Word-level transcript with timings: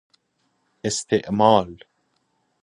استعمال 0.83 1.77